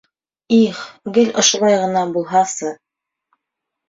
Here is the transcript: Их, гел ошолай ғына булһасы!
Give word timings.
Их, 0.59 0.77
гел 1.17 1.29
ошолай 1.41 1.77
ғына 1.81 2.03
булһасы! 2.15 2.73